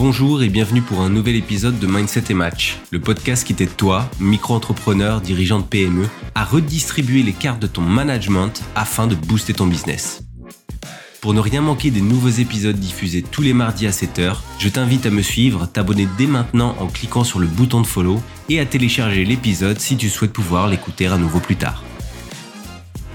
[0.00, 3.76] Bonjour et bienvenue pour un nouvel épisode de Mindset et Match, le podcast qui t'aide
[3.76, 6.06] toi, micro-entrepreneur, dirigeant de PME,
[6.36, 10.22] à redistribuer les cartes de ton management afin de booster ton business.
[11.20, 15.04] Pour ne rien manquer des nouveaux épisodes diffusés tous les mardis à 7h, je t'invite
[15.04, 18.66] à me suivre, t'abonner dès maintenant en cliquant sur le bouton de follow et à
[18.66, 21.82] télécharger l'épisode si tu souhaites pouvoir l'écouter à nouveau plus tard.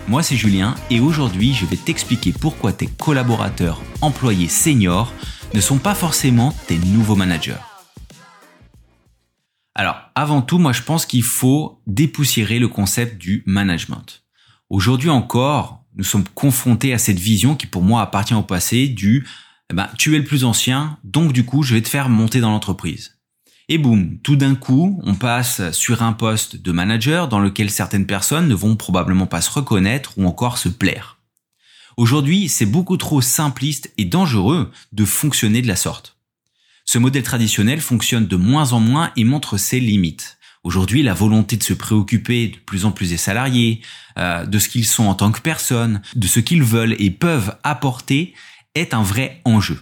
[0.09, 5.13] Moi c'est Julien et aujourd'hui je vais t'expliquer pourquoi tes collaborateurs, employés seniors
[5.53, 7.61] ne sont pas forcément tes nouveaux managers.
[9.75, 14.23] Alors avant tout, moi je pense qu'il faut dépoussiérer le concept du management.
[14.69, 19.27] Aujourd'hui encore, nous sommes confrontés à cette vision qui pour moi appartient au passé du
[19.71, 22.39] eh ben, tu es le plus ancien, donc du coup je vais te faire monter
[22.39, 23.17] dans l'entreprise.
[23.69, 28.05] Et boum, tout d'un coup, on passe sur un poste de manager dans lequel certaines
[28.05, 31.17] personnes ne vont probablement pas se reconnaître ou encore se plaire.
[31.97, 36.17] Aujourd'hui, c'est beaucoup trop simpliste et dangereux de fonctionner de la sorte.
[36.85, 40.37] Ce modèle traditionnel fonctionne de moins en moins et montre ses limites.
[40.63, 43.81] Aujourd'hui, la volonté de se préoccuper de plus en plus des salariés,
[44.17, 47.55] euh, de ce qu'ils sont en tant que personnes, de ce qu'ils veulent et peuvent
[47.63, 48.33] apporter,
[48.75, 49.79] est un vrai enjeu.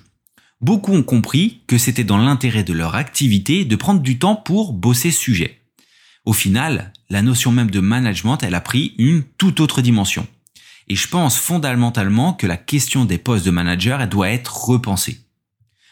[0.60, 4.74] Beaucoup ont compris que c'était dans l'intérêt de leur activité de prendre du temps pour
[4.74, 5.62] bosser sujet.
[6.26, 10.28] Au final, la notion même de management, elle a pris une toute autre dimension.
[10.92, 15.22] Et je pense fondamentalement que la question des postes de manager, doit être repensée.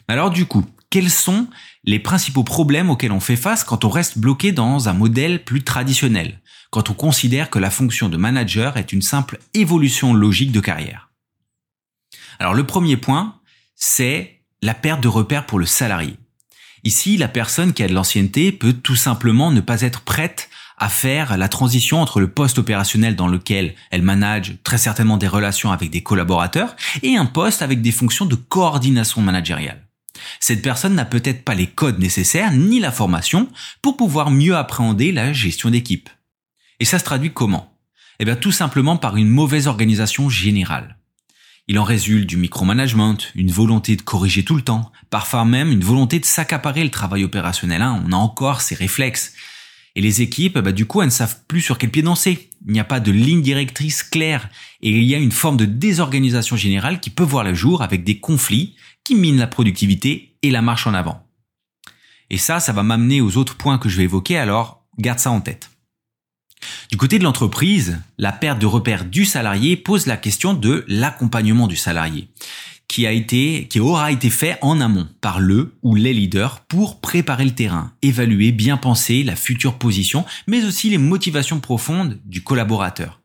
[0.10, 1.48] Alors du coup, quels sont
[1.86, 5.64] les principaux problèmes auxquels on fait face quand on reste bloqué dans un modèle plus
[5.64, 10.60] traditionnel, quand on considère que la fonction de manager est une simple évolution logique de
[10.60, 11.10] carrière?
[12.38, 13.40] Alors le premier point,
[13.78, 16.18] c'est la perte de repère pour le salarié.
[16.84, 20.49] Ici, la personne qui a de l'ancienneté peut tout simplement ne pas être prête
[20.80, 25.28] à faire la transition entre le poste opérationnel dans lequel elle manage très certainement des
[25.28, 29.86] relations avec des collaborateurs et un poste avec des fonctions de coordination managériale.
[30.40, 33.50] Cette personne n'a peut-être pas les codes nécessaires ni la formation
[33.82, 36.10] pour pouvoir mieux appréhender la gestion d'équipe.
[36.80, 37.74] Et ça se traduit comment?
[38.20, 40.98] Eh bien tout simplement par une mauvaise organisation générale.
[41.68, 45.84] Il en résulte du micromanagement, une volonté de corriger tout le temps, parfois même une
[45.84, 47.84] volonté de s'accaparer le travail opérationnel.
[47.84, 48.04] Hein.
[48.08, 49.34] On a encore ces réflexes.
[49.96, 52.50] Et les équipes, bah, du coup, elles ne savent plus sur quel pied danser.
[52.66, 54.50] Il n'y a pas de ligne directrice claire
[54.82, 58.04] et il y a une forme de désorganisation générale qui peut voir le jour avec
[58.04, 61.26] des conflits qui minent la productivité et la marche en avant.
[62.30, 65.32] Et ça, ça va m'amener aux autres points que je vais évoquer, alors garde ça
[65.32, 65.72] en tête.
[66.92, 71.68] Du côté de l'entreprise, la perte de repère du salarié pose la question de l'accompagnement
[71.68, 72.28] du salarié,
[72.90, 77.00] qui a été, qui aura été fait en amont par le ou les leaders pour
[77.00, 82.44] préparer le terrain, évaluer, bien penser la future position, mais aussi les motivations profondes du
[82.44, 83.22] collaborateur.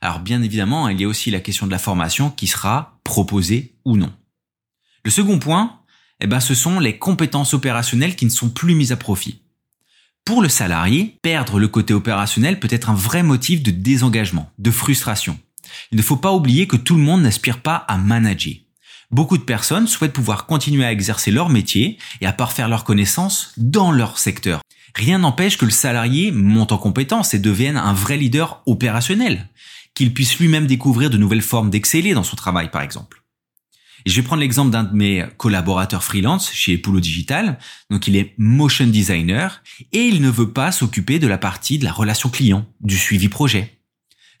[0.00, 3.74] Alors bien évidemment, il y a aussi la question de la formation qui sera proposée
[3.84, 4.12] ou non.
[5.04, 5.78] Le second point,
[6.20, 9.42] eh ben, ce sont les compétences opérationnelles qui ne sont plus mises à profit.
[10.24, 14.70] Pour le salarié, perdre le côté opérationnel peut être un vrai motif de désengagement, de
[14.70, 15.38] frustration.
[15.90, 18.54] Il ne faut pas oublier que tout le monde n'aspire pas à manager.
[19.12, 23.52] Beaucoup de personnes souhaitent pouvoir continuer à exercer leur métier et à parfaire leurs connaissances
[23.58, 24.62] dans leur secteur.
[24.94, 29.48] Rien n'empêche que le salarié monte en compétence et devienne un vrai leader opérationnel,
[29.94, 33.22] qu'il puisse lui-même découvrir de nouvelles formes d'exceller dans son travail par exemple.
[34.06, 37.58] Je vais prendre l'exemple d'un de mes collaborateurs freelance chez Poulot Digital.
[37.88, 39.62] Donc, il est motion designer
[39.92, 43.28] et il ne veut pas s'occuper de la partie de la relation client, du suivi
[43.28, 43.78] projet.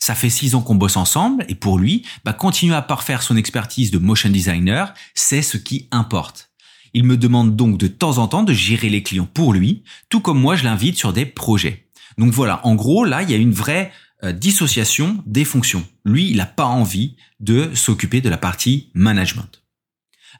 [0.02, 3.36] Ça fait six ans qu'on bosse ensemble et pour lui, bah, continuer à parfaire son
[3.36, 6.50] expertise de motion designer, c'est ce qui importe.
[6.92, 10.18] Il me demande donc de temps en temps de gérer les clients pour lui, tout
[10.18, 11.86] comme moi je l'invite sur des projets.
[12.18, 13.92] Donc voilà, en gros, là, il y a une vraie
[14.24, 15.86] euh, dissociation des fonctions.
[16.04, 19.61] Lui, il n'a pas envie de s'occuper de la partie management.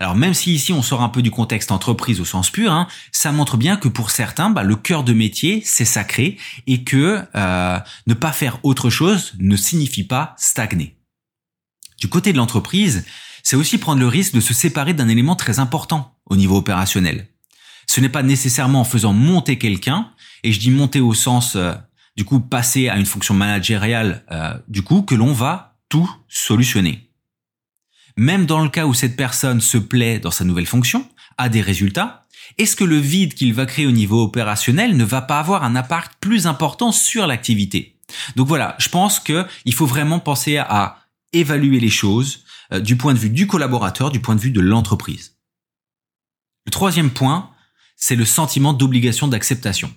[0.01, 2.89] Alors même si ici on sort un peu du contexte entreprise au sens pur, hein,
[3.13, 7.23] ça montre bien que pour certains, bah, le cœur de métier, c'est sacré et que
[7.35, 10.97] euh, ne pas faire autre chose ne signifie pas stagner.
[11.99, 13.05] Du côté de l'entreprise,
[13.43, 17.29] c'est aussi prendre le risque de se séparer d'un élément très important au niveau opérationnel.
[17.87, 20.11] Ce n'est pas nécessairement en faisant monter quelqu'un,
[20.43, 21.73] et je dis monter au sens euh,
[22.17, 27.12] du coup passer à une fonction managériale, euh, du coup que l'on va tout solutionner.
[28.17, 31.61] Même dans le cas où cette personne se plaît dans sa nouvelle fonction, a des
[31.61, 32.27] résultats,
[32.59, 35.77] est-ce que le vide qu'il va créer au niveau opérationnel ne va pas avoir un
[35.77, 37.99] impact plus important sur l'activité?
[38.37, 40.99] Donc voilà, je pense qu'il faut vraiment penser à
[41.33, 44.61] évaluer les choses euh, du point de vue du collaborateur, du point de vue de
[44.61, 45.39] l'entreprise.
[46.67, 47.51] Le troisième point,
[47.97, 49.93] c'est le sentiment d'obligation d'acceptation.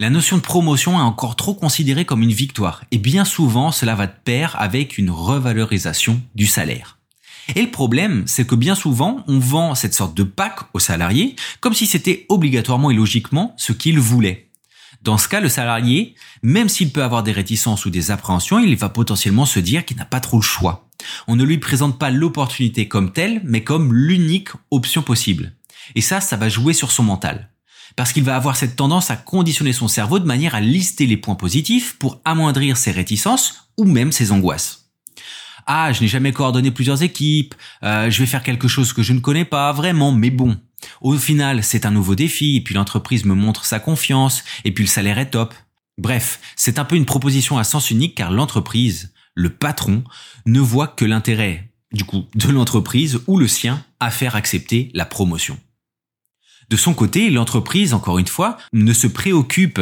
[0.00, 3.94] La notion de promotion est encore trop considérée comme une victoire et bien souvent cela
[3.94, 6.98] va de pair avec une revalorisation du salaire.
[7.54, 11.36] Et le problème, c'est que bien souvent, on vend cette sorte de pack aux salariés
[11.60, 14.48] comme si c'était obligatoirement et logiquement ce qu'ils voulaient.
[15.02, 18.76] Dans ce cas, le salarié, même s'il peut avoir des réticences ou des appréhensions, il
[18.76, 20.88] va potentiellement se dire qu'il n'a pas trop le choix.
[21.26, 25.54] On ne lui présente pas l'opportunité comme telle, mais comme l'unique option possible.
[25.96, 27.51] Et ça, ça va jouer sur son mental.
[27.96, 31.16] Parce qu'il va avoir cette tendance à conditionner son cerveau de manière à lister les
[31.16, 34.90] points positifs pour amoindrir ses réticences ou même ses angoisses.
[35.66, 37.54] Ah, je n'ai jamais coordonné plusieurs équipes,
[37.84, 40.58] euh, je vais faire quelque chose que je ne connais pas vraiment, mais bon.
[41.00, 44.84] Au final, c'est un nouveau défi, et puis l'entreprise me montre sa confiance, et puis
[44.84, 45.54] le salaire est top.
[45.98, 50.02] Bref, c'est un peu une proposition à sens unique car l'entreprise, le patron,
[50.46, 55.04] ne voit que l'intérêt, du coup, de l'entreprise ou le sien à faire accepter la
[55.04, 55.58] promotion.
[56.70, 59.80] De son côté, l'entreprise, encore une fois, ne se préoccupe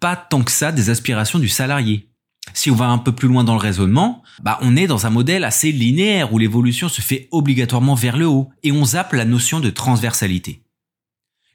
[0.00, 2.08] pas tant que ça des aspirations du salarié.
[2.54, 5.10] Si on va un peu plus loin dans le raisonnement, bah on est dans un
[5.10, 9.24] modèle assez linéaire où l'évolution se fait obligatoirement vers le haut et on zappe la
[9.24, 10.62] notion de transversalité.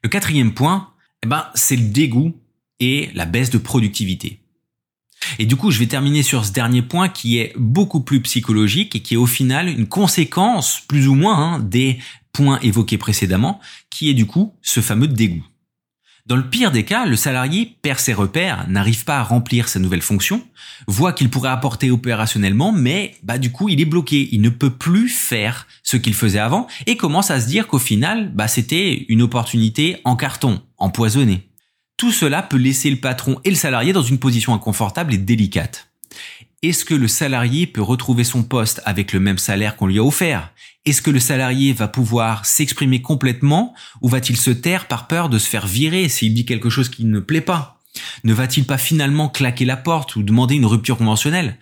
[0.04, 0.90] Le quatrième point,
[1.24, 2.34] eh ben, c'est le dégoût
[2.80, 4.42] et la baisse de productivité.
[5.40, 8.96] Et du coup, je vais terminer sur ce dernier point qui est beaucoup plus psychologique
[8.96, 12.00] et qui est au final une conséquence, plus ou moins, hein, des
[12.62, 15.46] évoqués précédemment, qui est du coup ce fameux dégoût.
[16.28, 19.80] Dans le pire des cas, le salarié perd ses repères, n'arrive pas à remplir sa
[19.80, 20.46] nouvelle fonction,
[20.86, 24.70] voit qu'il pourrait apporter opérationnellement, mais bah du coup il est bloqué, il ne peut
[24.70, 29.06] plus faire ce qu'il faisait avant et commence à se dire qu'au final, bah c'était
[29.08, 31.48] une opportunité en carton, empoisonnée.
[31.96, 35.88] Tout cela peut laisser le patron et le salarié dans une position inconfortable et délicate.
[36.64, 40.04] Est-ce que le salarié peut retrouver son poste avec le même salaire qu'on lui a
[40.04, 40.52] offert?
[40.86, 45.38] Est-ce que le salarié va pouvoir s'exprimer complètement ou va-t-il se taire par peur de
[45.38, 47.80] se faire virer s'il dit quelque chose qui ne plaît pas?
[48.24, 51.60] Ne va-t-il pas finalement claquer la porte ou demander une rupture conventionnelle?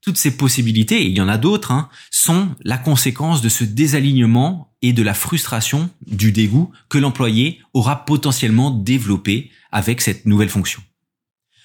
[0.00, 3.64] Toutes ces possibilités, et il y en a d'autres, hein, sont la conséquence de ce
[3.64, 10.48] désalignement et de la frustration, du dégoût que l'employé aura potentiellement développé avec cette nouvelle
[10.48, 10.80] fonction.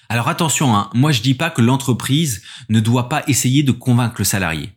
[0.08, 4.16] Alors attention, hein, moi je dis pas que l'entreprise ne doit pas essayer de convaincre
[4.18, 4.72] le salarié.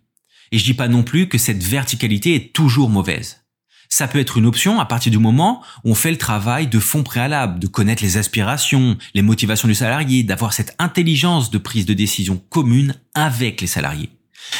[0.51, 3.41] Et je dis pas non plus que cette verticalité est toujours mauvaise.
[3.89, 6.79] Ça peut être une option à partir du moment où on fait le travail de
[6.79, 11.85] fond préalable, de connaître les aspirations, les motivations du salarié, d'avoir cette intelligence de prise
[11.85, 14.09] de décision commune avec les salariés.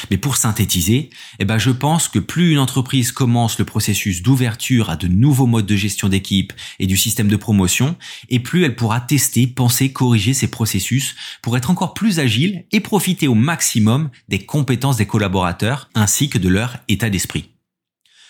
[0.09, 4.89] Mais pour synthétiser, eh ben je pense que plus une entreprise commence le processus d'ouverture
[4.89, 7.95] à de nouveaux modes de gestion d'équipe et du système de promotion,
[8.29, 12.79] et plus elle pourra tester, penser, corriger ces processus pour être encore plus agile et
[12.79, 17.49] profiter au maximum des compétences des collaborateurs ainsi que de leur état d'esprit.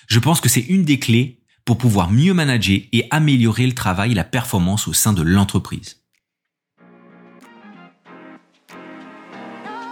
[0.07, 4.11] Je pense que c'est une des clés pour pouvoir mieux manager et améliorer le travail
[4.11, 5.97] et la performance au sein de l'entreprise.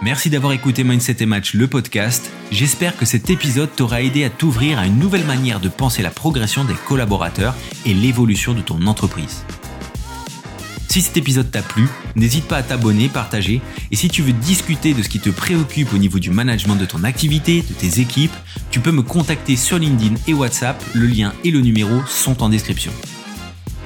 [0.02, 2.30] Merci d'avoir écouté Mindset et Match, le podcast.
[2.50, 6.10] J'espère que cet épisode t'aura aidé à t'ouvrir à une nouvelle manière de penser la
[6.10, 7.54] progression des collaborateurs
[7.86, 9.44] et l'évolution de ton entreprise.
[10.88, 14.92] Si cet épisode t'a plu, n'hésite pas à t'abonner, partager, et si tu veux discuter
[14.92, 18.36] de ce qui te préoccupe au niveau du management de ton activité, de tes équipes,
[18.70, 22.50] tu peux me contacter sur LinkedIn et WhatsApp, le lien et le numéro sont en
[22.50, 22.92] description.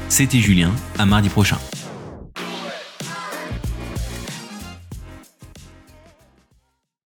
[0.09, 1.59] C'était Julien, à mardi prochain.